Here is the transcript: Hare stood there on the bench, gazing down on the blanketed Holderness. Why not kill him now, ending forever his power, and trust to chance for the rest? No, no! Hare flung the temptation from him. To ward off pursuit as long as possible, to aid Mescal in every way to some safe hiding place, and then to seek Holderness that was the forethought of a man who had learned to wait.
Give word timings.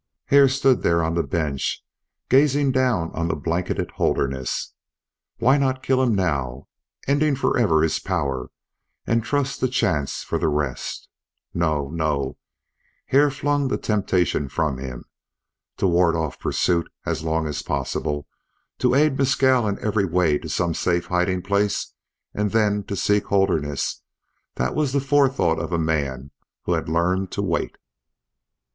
Hare 0.29 0.47
stood 0.49 0.81
there 0.81 1.03
on 1.03 1.13
the 1.13 1.21
bench, 1.21 1.85
gazing 2.27 2.71
down 2.71 3.11
on 3.11 3.27
the 3.27 3.35
blanketed 3.35 3.91
Holderness. 3.97 4.73
Why 5.37 5.59
not 5.59 5.83
kill 5.83 6.01
him 6.01 6.15
now, 6.15 6.67
ending 7.07 7.35
forever 7.35 7.83
his 7.83 7.99
power, 7.99 8.49
and 9.05 9.23
trust 9.23 9.59
to 9.59 9.67
chance 9.67 10.23
for 10.23 10.39
the 10.39 10.47
rest? 10.47 11.07
No, 11.53 11.91
no! 11.91 12.37
Hare 13.09 13.29
flung 13.29 13.67
the 13.67 13.77
temptation 13.77 14.49
from 14.49 14.79
him. 14.79 15.05
To 15.77 15.85
ward 15.85 16.15
off 16.15 16.39
pursuit 16.39 16.91
as 17.05 17.23
long 17.23 17.45
as 17.45 17.61
possible, 17.61 18.25
to 18.79 18.95
aid 18.95 19.15
Mescal 19.19 19.67
in 19.67 19.77
every 19.85 20.05
way 20.05 20.39
to 20.39 20.49
some 20.49 20.73
safe 20.73 21.05
hiding 21.05 21.43
place, 21.43 21.93
and 22.33 22.49
then 22.49 22.81
to 22.85 22.95
seek 22.95 23.25
Holderness 23.25 24.01
that 24.55 24.73
was 24.73 24.93
the 24.93 24.99
forethought 24.99 25.59
of 25.59 25.71
a 25.71 25.77
man 25.77 26.31
who 26.63 26.73
had 26.73 26.89
learned 26.89 27.29
to 27.33 27.43
wait. 27.43 27.77